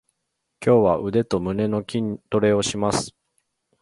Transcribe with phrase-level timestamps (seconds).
[0.65, 3.13] 今日は腕と胸の筋トレをします。